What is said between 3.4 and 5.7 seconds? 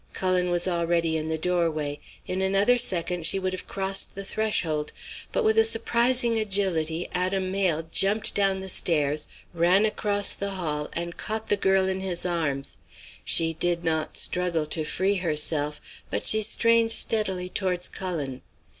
have crossed the threshold. But with a